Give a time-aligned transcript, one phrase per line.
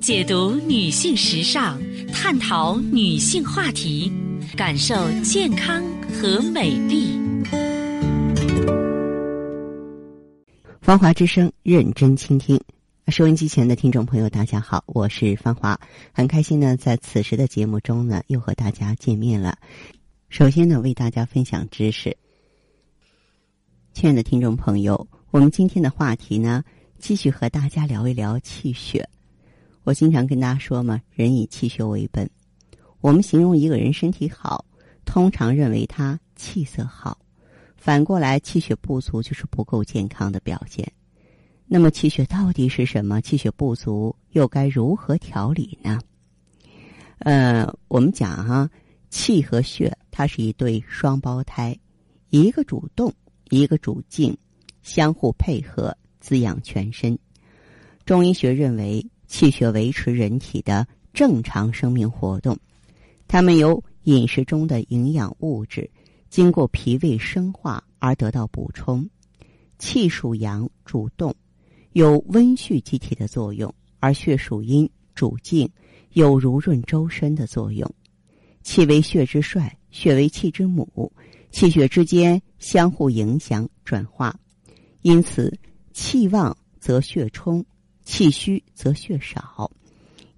[0.00, 1.78] 解读女性时尚，
[2.10, 4.10] 探讨女性话题，
[4.56, 7.18] 感受健康和美丽。
[10.80, 12.58] 芳华之声，认真倾听。
[13.08, 15.78] 收音机前的听众朋友，大家好，我是芳华，
[16.12, 19.58] 很开心呢，在此时的节目中呢，又和大家见面了。
[20.30, 22.16] 首先呢，为大家分享知识。
[23.92, 26.64] 亲爱的听众朋友，我们今天的话题呢，
[26.98, 29.06] 继续和大家聊一聊气血。
[29.84, 32.28] 我经常跟大家说嘛，人以气血为本。
[33.00, 34.64] 我们形容一个人身体好，
[35.04, 37.16] 通常认为他气色好；
[37.76, 40.90] 反过来，气血不足就是不够健康的表现。
[41.66, 43.20] 那么，气血到底是什么？
[43.20, 45.98] 气血不足又该如何调理呢？
[47.20, 48.68] 呃，我们讲哈，
[49.08, 51.78] 气和血它是一对双胞胎，
[52.28, 53.12] 一个主动，
[53.50, 54.36] 一个主静，
[54.82, 57.18] 相互配合，滋养全身。
[58.04, 60.84] 中医学认为，气血维持人体的
[61.14, 62.58] 正常生命活动，
[63.28, 65.88] 它们由饮食中的营养物质
[66.28, 69.08] 经过脾胃生化而得到补充。
[69.78, 71.34] 气属阳，主动。
[71.92, 75.70] 有温煦机体的作用，而血属阴，主静，
[76.12, 77.88] 有濡润周身的作用。
[78.62, 81.12] 气为血之帅，血为气之母，
[81.52, 84.36] 气血之间相互影响转化，
[85.02, 85.56] 因此
[85.92, 87.64] 气旺则血充，
[88.04, 89.70] 气虚则血少。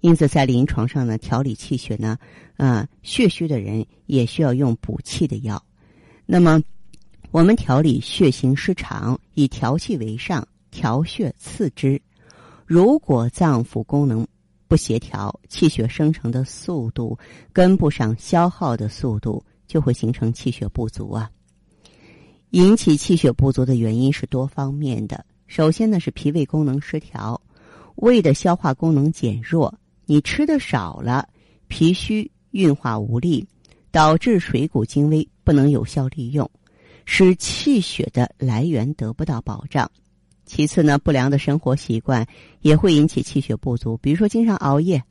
[0.01, 2.17] 因此，在临床上呢，调理气血呢，
[2.57, 5.63] 啊，血虚的人也需要用补气的药。
[6.25, 6.61] 那么，
[7.31, 10.47] 我们调理血行失常，以调气为上。
[10.71, 12.01] 调血次之，
[12.65, 14.27] 如果脏腑功能
[14.67, 17.15] 不协调，气血生成的速度
[17.53, 21.29] 跟不上消耗的速度，就会形成气血不足啊。
[22.49, 25.23] 引起气血不足的原因是多方面的。
[25.45, 27.39] 首先呢是脾胃功能失调，
[27.95, 29.73] 胃的消化功能减弱，
[30.05, 31.27] 你吃的少了，
[31.67, 33.47] 脾虚运化无力，
[33.91, 36.49] 导致水谷精微不能有效利用，
[37.05, 39.89] 使气血的来源得不到保障。
[40.45, 42.27] 其次呢，不良的生活习惯
[42.61, 43.97] 也会引起气血不足。
[43.97, 45.01] 比如说，经常熬夜，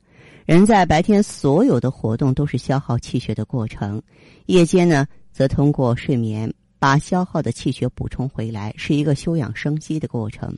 [0.45, 4.01] 人在白天所有的活动都是消耗气血的过程，
[4.45, 10.53] 夜间呢，则通过睡眠把消耗的气血补充回来，是一个休养生息的过程。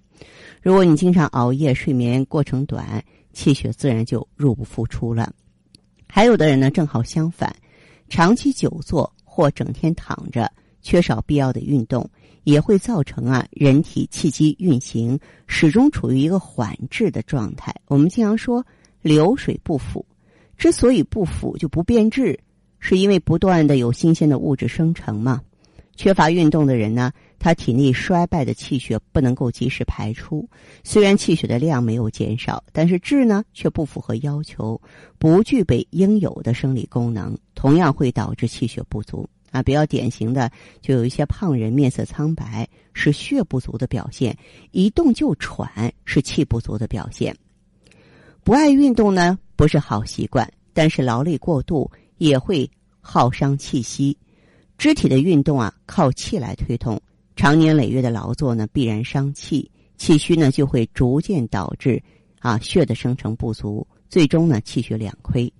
[0.59, 5.31] 如果你经常熬夜，睡眠过程短，气血自然就入不敷出了。
[6.08, 7.56] 还有的人呢，正好相反，
[8.09, 12.09] 长期久坐或整天躺着，缺少必要的运动。
[12.44, 17.72] 也会造成啊，人体气机运行始终处于一个缓滞的状态。
[17.85, 18.66] 我们经常说
[19.03, 20.03] 流水不腐，
[20.58, 22.40] 之所以不腐就不变质，
[22.80, 25.40] 是因为不断的有新鲜的物质生成嘛。
[25.95, 30.47] 缺乏运动的人呢，他体内衰败的气血不能够及时排出，
[30.83, 34.79] 虽然气血的量没有减少，但是质呢却不符合要求，
[35.17, 39.28] 不具备应有的生理功能，同样会导致气血不足。
[39.51, 40.51] 啊，比较典型的
[40.81, 44.34] 就有一些胖人面色苍白，是血不足的表现；
[44.72, 47.34] 一动就喘，是气不足的表现。
[48.44, 52.69] 不爱运动呢，不是好习惯，但是劳累过度也会
[53.00, 54.17] 耗伤气息。
[54.78, 57.02] 肢体的运动啊，靠气来推动，
[57.36, 62.02] 长年累月的劳作呢，必然伤气，气虚呢就会逐渐导致
[62.40, 65.52] 啊血的生成不足，最终呢气血两亏。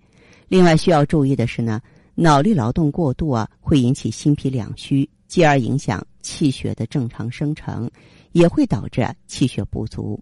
[0.48, 1.82] 另外需要注意的是呢。
[2.18, 7.92] 脑力劳动过度啊，会引起心脾两虚，继而影响气血的正常生成，
[8.32, 10.18] 也会导致气血不足。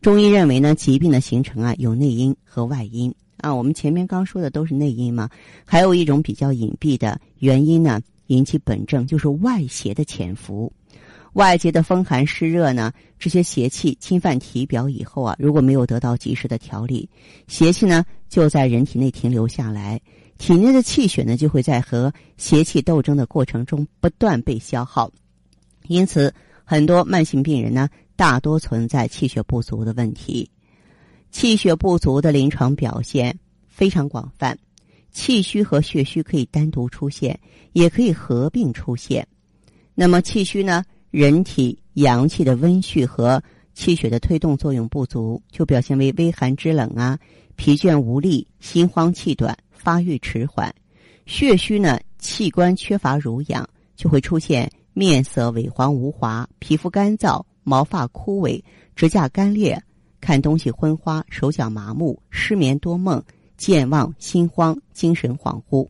[0.00, 3.54] 中医认为呢，疾病的形成啊，有内因和外因啊。
[3.54, 5.28] 我们前面刚说的都是内因嘛，
[5.66, 10.72] 还有一种比较隐蔽的原因呢，引起本症就是外邪的潜伏。
[11.34, 17.08] 外界的风寒湿热呢，这些邪气侵犯体表以后啊，如果没有得到及时的调理，
[17.46, 20.00] 邪气呢就在人体内停留下来。
[20.38, 25.12] 体内的气血呢，就会在和邪气斗争的过程中不断被消耗，
[25.86, 26.32] 因此
[26.64, 30.48] 很多慢性病人呢，大多存在气血不足的问题。
[31.30, 34.58] 气血不足的临床表现非常广泛，
[35.10, 37.38] 气虚和血虚可以单独出现，
[37.72, 39.26] 也可以合并出现。
[39.94, 43.42] 那么气虚呢，人体阳气的温煦和
[43.74, 47.18] 气血的推动作用不足，就表现为微寒肢冷啊，
[47.56, 49.56] 疲倦无力，心慌气短。
[49.70, 50.74] 发育迟缓，
[51.24, 53.66] 血虚呢，器官缺乏濡养，
[53.96, 58.60] 就会出现面色萎黄无华、皮肤干燥、毛发枯萎、
[58.96, 59.80] 指甲干裂、
[60.20, 63.22] 看东西昏花、手脚麻木、失眠多梦、
[63.58, 65.86] 健忘、心慌、精神恍惚。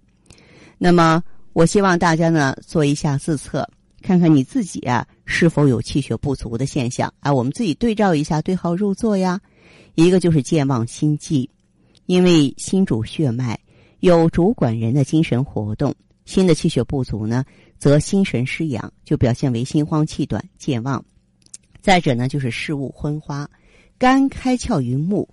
[0.78, 1.22] 那么，
[1.52, 3.68] 我希望大家呢做一下自测，
[4.02, 7.32] 看看你自己啊是否有气血不足的现象啊？
[7.32, 9.40] 我们自己对照一下，对号入座呀。
[9.94, 11.50] 一个就是健忘心悸，
[12.06, 13.58] 因为心主血脉，
[14.00, 15.94] 有主管人的精神活动。
[16.24, 17.44] 心的气血不足呢，
[17.78, 21.04] 则心神失养，就表现为心慌气短、健忘。
[21.80, 23.48] 再者呢，就是视物昏花，
[23.98, 25.28] 肝开窍于目，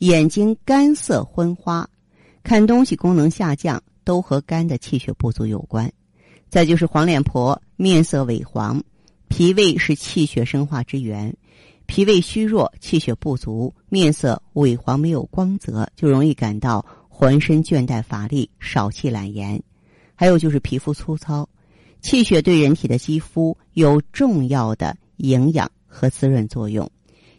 [0.00, 1.86] 眼睛干涩昏花，
[2.42, 5.92] 看东西功能下降，都和肝的气血不足有关。
[6.48, 8.82] 再就是黄脸婆，面色萎黄，
[9.28, 11.36] 脾胃是气血生化之源，
[11.84, 19.62] 脾胃虚弱，气血不足，面色萎黄，没有光泽，就容易感到浑身倦怠乏力，少气懒言。
[20.14, 21.46] 还有就是皮肤粗糙，
[22.00, 26.90] 气血对人体的肌肤有重要的营养和滋润作用。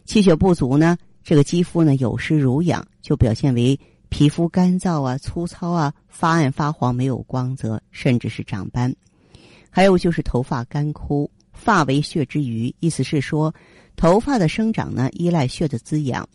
[0.04, 3.78] 气血不足呢，这个肌肤呢有湿如痒，就表现为
[4.08, 8.94] 皮肤干燥啊、粗糙啊、发暗发黄、没有光泽，甚至是长斑。
[9.70, 13.54] 还有就是头发干枯，发为血之余，意思是说，
[13.96, 16.28] 头发的生长呢依赖血的滋养，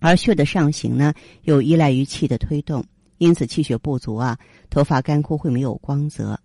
[0.00, 2.84] 而血的上行呢又依赖于气的推动。
[3.18, 4.36] 因此，气血不足啊，
[4.70, 6.38] 头发干枯会没有光泽。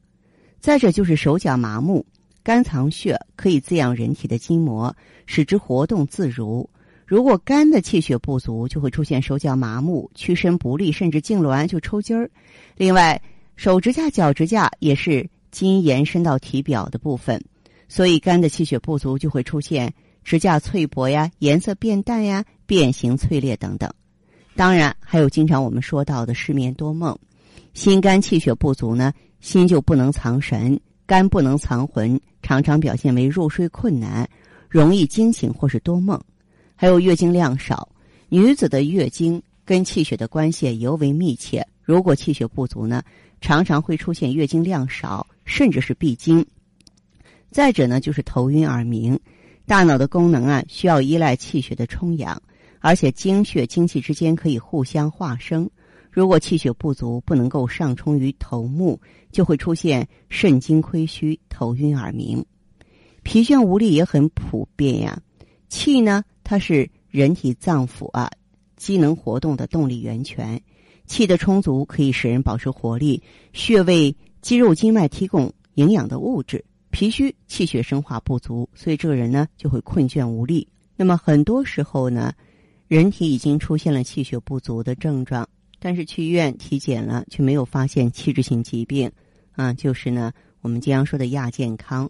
[0.60, 2.06] 再者就是手脚麻木，
[2.44, 4.96] 肝藏血，可以滋养人体的筋膜，
[5.26, 6.70] 使之活动自如。
[7.10, 12.30] 如果肝的气血不足，就会出现手脚麻木、屈伸不利，甚至痉挛就抽筋儿。
[12.78, 13.20] 另外，
[13.56, 17.44] 手指甲、脚指甲也是筋延伸到体表的部分，
[17.88, 19.92] 所以肝的气血不足就会出现
[20.24, 23.92] 指甲脆薄呀、颜色变淡呀、变形脆裂等等。
[24.56, 27.18] 当然，还有经常我们说到的失眠多梦，
[27.74, 34.30] 心肝气血不足呢，心就不能藏神，肝不能藏魂，常常表现为入睡困难，
[34.70, 36.22] 容易惊醒或是多梦。
[36.82, 37.90] 还有月经量少，
[38.30, 41.68] 女子的月经跟气血的关系尤为密切。
[41.84, 43.04] 如果气血不足呢，
[43.42, 46.46] 常常会出现月经量少，甚至是闭经。
[47.52, 49.20] 再者呢，就是头晕耳鸣，
[49.66, 52.42] 大脑的功能啊，需要依赖气血的充养。
[52.80, 55.70] 而且精血精气之间可以互相化生，
[56.10, 58.98] 如果气血不足，不能够上冲于头目，
[59.34, 62.46] 就会出现肾精亏虚、头晕耳鸣、
[63.22, 65.22] 疲倦无力也很普遍呀。
[65.68, 68.32] 气呢，它是人体脏腑啊
[68.76, 70.60] 机能活动的动力源泉，
[71.06, 73.22] 气的充足可以使人保持活力，
[73.54, 76.66] 血为肌肉经脉提供营养的物质。
[76.90, 80.68] 脾虚，气血生化不足，所以这个人呢就会困倦无力。
[80.96, 82.34] 那么很多时候呢。
[82.88, 85.48] 人体已经出现了气血不足的症状，
[85.78, 89.12] 但是去医院体检了，却没有发现器质性疾病，
[89.52, 92.10] 啊，就是呢，我们经常说的亚健康。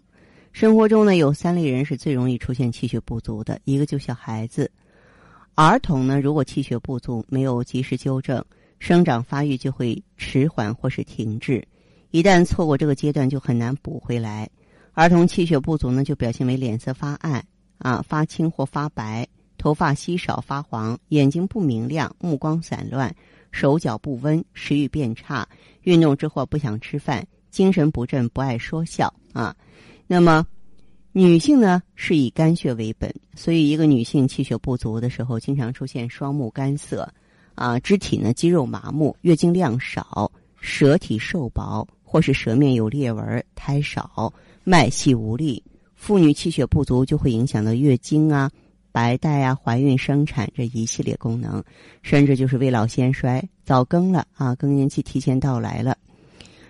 [0.52, 4.70] 生活中呢，有三类人是最容易出现气血不足的，一个就小孩子，
[5.54, 8.44] 儿童呢，如果气血不足没有及时纠正，
[8.78, 11.66] 生长发育就会迟缓或是停滞，
[12.10, 14.48] 一旦错过这个阶段，就很难补回来。
[14.92, 17.44] 儿童气血不足呢，就表现为脸色发暗
[17.78, 19.26] 啊、发青或发白。
[19.56, 23.14] 头发稀少发黄，眼睛不明亮，目光散乱，
[23.52, 25.46] 手脚不温，食欲变差，
[25.82, 29.54] 运动之后不想吃饭，精神不振，不爱说笑啊。
[30.12, 30.44] 那么，
[31.12, 37.08] 女性呢是以肝血为本，所以一个女性气血不足的时候，经常出现双目干涩，
[37.54, 44.34] 啊，肢体呢肌肉麻木，月经量少，舌体瘦薄，或是舌面有裂纹，苔少，
[44.64, 45.62] 脉细无力。
[45.94, 48.50] 妇女气血不足就会影响到月经啊。
[48.90, 51.62] 白带啊，怀孕生产这一系列功能，
[52.02, 55.96] 甚至就是未老先衰、早更了啊，更年期提前到来了。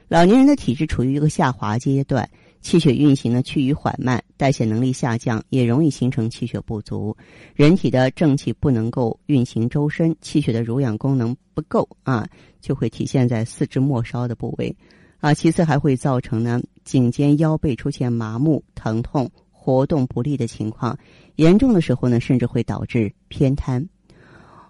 [0.09, 2.29] 老年人的体质处于一个下滑阶段，
[2.61, 7.17] 气血运行呢趋于缓慢，代谢能力下降，也容易形成气血不足。
[7.55, 12.29] 人体的正气不能够运行周身，气血的濡养功能不够啊，
[12.61, 14.77] 就会体现在四肢末梢的部位
[15.19, 15.35] 啊。
[15.35, 19.31] 其次还会造成呢颈肩腰背出现麻木、疼痛。
[19.63, 20.99] 活动不利的情况，
[21.37, 23.87] 严重的时候呢，甚至会导致偏瘫。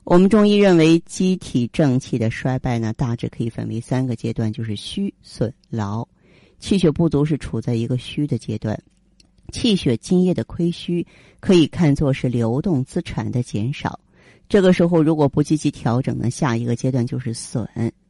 [0.03, 6.07] 我们中医认为，机体正气的衰败呢，大致可以分为三个阶段，就是虚、损、劳。
[6.61, 8.81] 气血不足是处在一个虚的阶段，
[9.51, 11.05] 气血津液的亏虚
[11.41, 13.99] 可以看作是流动资产的减少。
[14.49, 17.67] 这个时候如果不积极调整呢，下一个阶段就是损，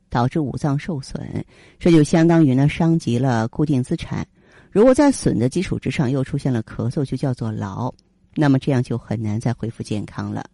[0.08, 1.44] 导致五脏受损，
[1.78, 4.26] 这就相当于呢伤及了固定资产。
[4.70, 7.92] 如果在损的基础之上又出现了咳嗽，就叫做劳，
[8.34, 10.44] 那么这样就很难再恢复健康了。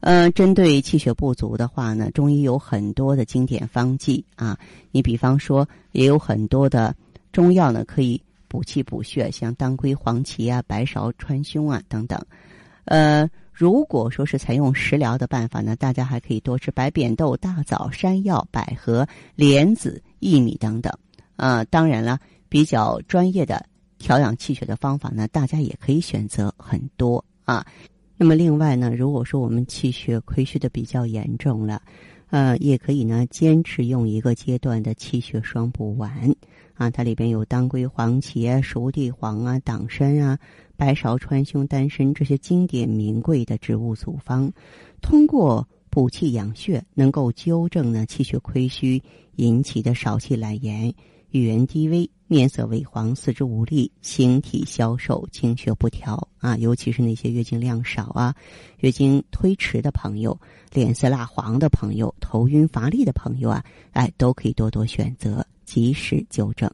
[0.00, 4.58] 嗯，针对气血不足的话呢，中医有很多的经典方剂啊。
[4.90, 6.96] 你比方说，也有很多的
[7.32, 12.20] 中药呢，可以补气补血，像当归、黄芪啊、白芍、川芎啊等等。
[12.84, 20.92] 呃，如果说是采用食疗的办法呢，大家还可以多吃白扁豆、大枣、山药、百合、莲子、薏米等等。
[21.36, 22.18] 啊，当然了。
[22.52, 23.64] 比较专业的
[23.96, 27.64] 调养气血的方法呢，大家也可以选择很多啊。
[28.16, 31.80] 那么另外呢，如果说我们气血亏虚的比较严重了，
[32.30, 36.34] 呃，也可以呢坚持用一个阶段的气血双补丸
[36.80, 40.38] 啊，它里边有当归、黄芪、熟地黄啊、党参啊、
[40.78, 44.50] 白芍、川芎、丹参这些经典名贵的植物组方，
[45.02, 49.02] 通过补气养血，能够纠正呢气血亏虚
[49.36, 50.94] 引起的少气懒言、
[51.32, 52.10] 语言低微。
[52.30, 58.32] 面色萎黄、四肢无力、形体消瘦、经血不调啊，尤其是那些月经量少啊、
[58.78, 60.40] 月经推迟的朋友、
[60.72, 66.68] 脸色蜡黄的朋友、头晕乏力的朋友啊，哎，都可以多多选择，及时纠正。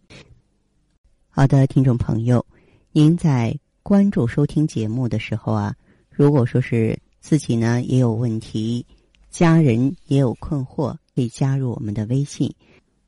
[1.28, 2.46] 好的，听众朋友，
[2.92, 5.76] 您在关注收听节目的时候啊，
[6.08, 8.86] 如果说是自己呢也有问题，
[9.28, 12.50] 家人也有困惑，可以加入我们的微信。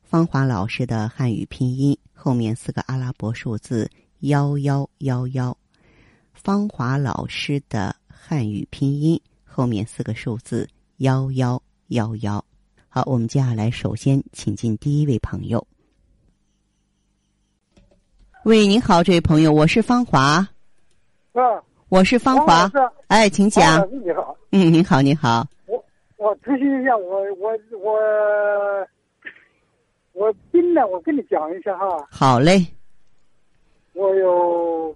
[0.03, 5.57] 芳华老师的汉语拼音后面四个阿拉伯数字幺幺幺幺，
[6.33, 12.45] 芳华老师的汉语拼音后面四个数字幺幺幺幺。
[12.89, 15.65] 好，我们接下来首先请进第一位朋友。
[18.49, 20.37] 喂，您好，这位朋友，我是芳华。
[21.33, 22.67] 啊，我是芳华。
[23.05, 23.87] 哎，请讲。
[24.03, 24.35] 你好。
[24.51, 25.45] 嗯，您好，您好。
[25.67, 25.85] 我
[26.17, 27.99] 我咨询一下，我我我。
[30.13, 32.07] 我病了，我跟你讲一下哈。
[32.09, 32.65] 好嘞。
[33.93, 34.95] 我有。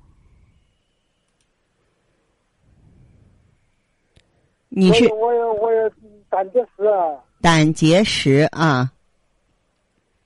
[4.70, 5.92] 你是我有我有
[6.28, 7.24] 胆结石啊。
[7.40, 8.92] 胆结石啊。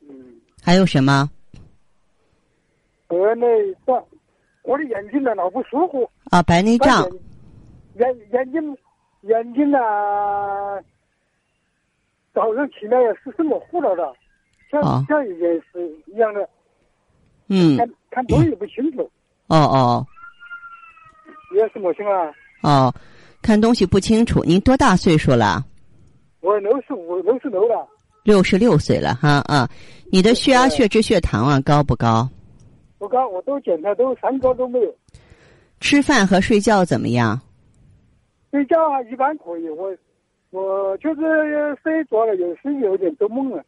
[0.08, 0.40] 嗯。
[0.64, 1.30] 还有什么？
[3.08, 3.48] 白内
[3.86, 4.04] 障，
[4.64, 6.10] 我的眼睛呢老不舒服。
[6.30, 7.08] 啊，白内障。
[7.96, 8.78] 眼眼睛
[9.22, 9.80] 眼睛呢，
[12.34, 14.14] 早上起来是什么糊了的？
[14.70, 16.48] 像像一件事一样的，
[17.48, 19.10] 嗯，看看东西不清楚。
[19.48, 20.06] 哦哦，
[21.52, 22.32] 你什么情啊？
[22.62, 22.94] 哦，
[23.42, 24.44] 看东西不清楚。
[24.44, 25.64] 您多大岁数了？
[26.42, 27.88] 我六十五，六十六了。
[28.24, 29.70] 六十六岁了哈啊！
[30.12, 32.30] 你的血压、血脂、血糖啊高不高？
[32.98, 34.96] 不高，我都检查都三高都没有。
[35.80, 37.40] 吃饭和睡觉怎么样？
[38.52, 39.70] 睡觉啊，一般可以。
[39.70, 39.96] 我
[40.50, 43.64] 我就是睡着了，有时有点做梦了。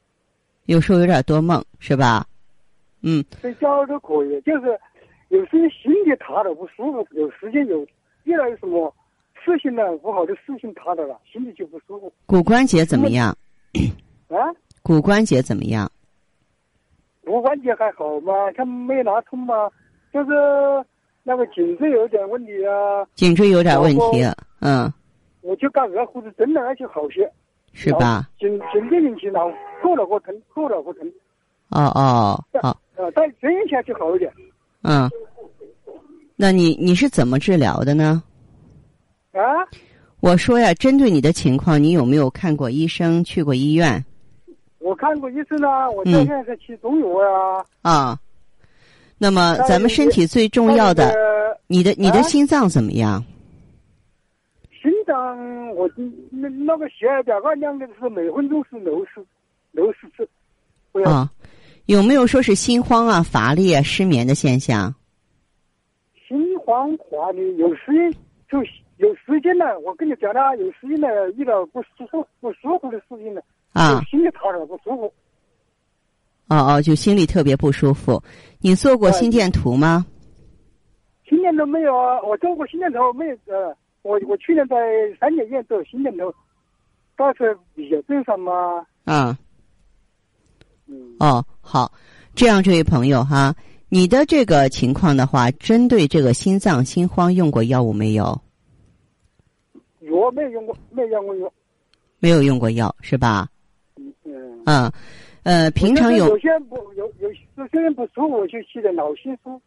[0.66, 2.26] 有时候有点多梦，是吧？
[3.02, 3.24] 嗯。
[3.42, 4.80] 睡觉都可以，就是
[5.28, 7.86] 有时心里塌的不舒服，有时间有
[8.24, 8.94] 遇到什么
[9.46, 12.12] 事情呢，不好的事情踏到了，心里就不舒服。
[12.26, 13.38] 骨关节怎么样？
[14.30, 14.38] 啊？
[14.82, 15.92] 骨关节怎么样？
[17.30, 19.70] 骨关节还好嘛，他没拿痛嘛，
[20.12, 20.32] 就是
[21.22, 23.06] 那个颈椎有点问题啊。
[23.14, 24.24] 颈椎有点问题，
[24.62, 24.92] 嗯。
[25.42, 27.32] 我就干二胡子真的，那就好些。
[27.72, 28.28] 是吧？
[28.40, 31.08] 颈颈肩进去，然后过了个疼，过了个疼。
[31.70, 32.76] 哦哦，好。
[32.96, 34.32] 呃，再针一下就好一点。
[34.82, 35.08] 嗯。
[36.36, 38.24] 那你你是怎么治疗的呢？
[39.34, 39.40] 啊？
[40.20, 44.04] 我说呀，针对你的情况，你有没有看过医生，去过医院？
[45.00, 47.66] 我看过一次呢，我现在是吃中药啊。
[47.84, 48.20] 啊。
[49.18, 51.16] 那么，咱们身体最重要的，
[51.68, 53.24] 你的你的心脏怎么样？
[54.82, 55.90] 心脏，我
[56.30, 59.26] 那那个血压表高量的是每分钟是六十
[59.72, 60.28] 六十次。
[61.06, 61.30] 啊，
[61.86, 64.94] 有没有说是心慌啊、乏力啊、失眠的现象？
[66.28, 68.12] 心慌乏力，有时
[68.50, 68.60] 就
[68.98, 69.80] 有时间呢。
[69.80, 73.42] 我跟你讲了，有时间呢遇到不舒服、不舒服的事情呢，
[73.74, 75.14] 啊，心里踏着不舒服。
[76.48, 78.22] 哦哦，就心里特别不舒服。
[78.60, 80.06] 你做过心电图吗？
[81.28, 83.76] 心电图没有啊，我做过心电图没有呃。
[84.02, 84.76] 我我去年在
[85.20, 86.34] 三甲医院做心电图，
[87.16, 88.52] 到时候比较正常吗？
[89.04, 89.38] 啊。
[90.88, 91.16] 嗯。
[91.20, 91.92] 哦，好，
[92.34, 93.54] 这样，这位朋友哈，
[93.90, 98.42] 你的这个情况的话，针对这个心脏心慌用过药物没有？
[100.00, 101.54] 药没有用过，没用过药。
[102.20, 103.48] 没有用过药是吧？
[104.70, 104.92] 嗯嗯。
[105.44, 106.28] 嗯，呃，平常有。
[106.28, 109.60] 有些不有有有些人不舒服，就吃点脑心舒，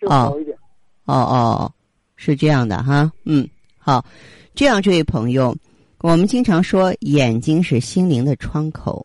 [0.00, 0.56] 就好一点。
[1.04, 1.72] 哦哦。
[2.14, 3.48] 是这样的哈，嗯，
[3.78, 4.04] 好，
[4.54, 5.56] 这样这位朋友，
[6.02, 9.04] 我们经常说眼睛是心灵的窗口。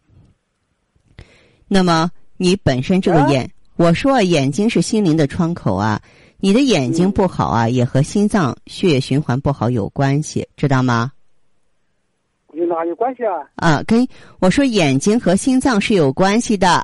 [1.68, 6.00] 那么你本身这个眼，我说眼睛是心灵的窗口啊，
[6.38, 11.12] 你的眼睛不好啊，也和心脏血液循环不好有关系，知道吗？
[12.68, 13.34] 有哪有关系啊？
[13.56, 14.08] 啊，跟
[14.40, 16.84] 我说眼睛和心脏是有关系的。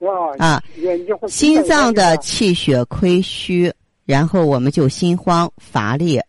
[0.00, 3.72] 哇啊，眼睛心脏的气血亏虚。
[4.04, 6.20] 然后我们就心慌乏力，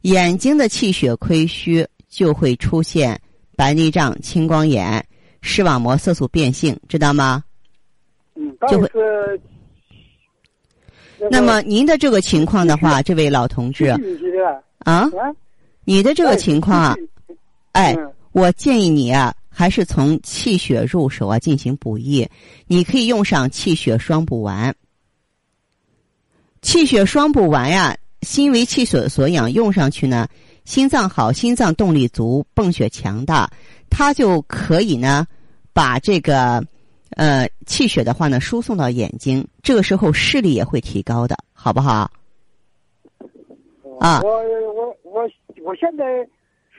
[0.00, 3.20] 眼睛的气血亏虚就会出现
[3.54, 5.04] 白内障、青光眼、
[5.42, 7.44] 视网膜色素变性，知道吗？
[8.36, 8.90] 嗯，就会。
[11.30, 13.84] 那么您的这个情况的话，这位老同志
[14.78, 15.10] 啊，
[15.84, 16.96] 你的这个情况啊，
[17.72, 17.94] 哎，
[18.36, 22.28] 我建议你啊，还是从气血入手啊进行补益。
[22.66, 24.76] 你可以用上气血双补丸。
[26.60, 30.28] 气血双补丸呀，心为气所所养，用上去呢，
[30.66, 33.50] 心脏好，心脏动力足，泵血强大，
[33.88, 35.26] 它就可以呢，
[35.72, 36.62] 把这个
[37.12, 42.10] 呃气血的话呢输送到眼睛，这个时候视力也会提高的，好不好？
[43.98, 44.30] 啊，我
[44.74, 45.22] 我我
[45.64, 46.28] 我现在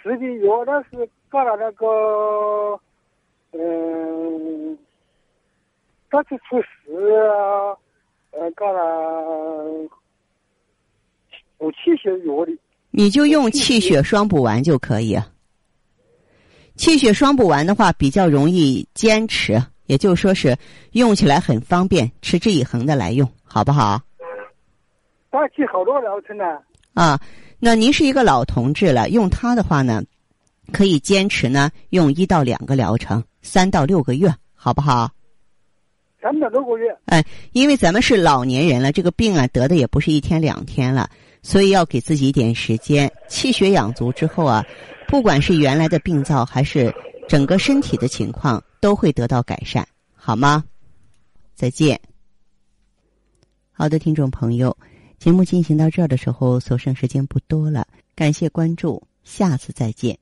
[0.07, 2.79] 实际有的是搞了那个，
[3.51, 4.77] 嗯，
[6.09, 7.75] 这次出事啊，
[8.31, 9.89] 呃，搞了
[11.57, 12.57] 补气血药的。
[12.91, 15.17] 你就用气血双补丸就可以。
[16.75, 20.55] 气血双补丸的话比较容易坚持，也就是说是
[20.93, 23.99] 用起来很方便，持之以恒的来用，好不好？
[25.29, 26.45] 大气好多疗程呢。
[26.93, 27.19] 啊，
[27.59, 30.03] 那您是一个老同志了，用它的话呢，
[30.71, 35.09] 可以坚持呢，用一到两个疗程，三到六个月，好不好？
[36.21, 36.95] 三到六个月。
[37.05, 41.09] 哎，因为咱们是老年人了，这个病啊得的也不是一天两天了，
[41.41, 44.63] 所以要给自己一点时间，气血养足之后啊，
[45.07, 46.93] 不管是原来的病灶还是
[47.27, 50.63] 整个身体的情况，都会得到改善，好吗？
[51.55, 51.99] 再见。
[53.71, 54.77] 好的，听众朋友。
[55.17, 57.87] 节目进行到这儿的时候，所剩时间不多了。
[58.15, 60.17] 感谢关注，下次再见。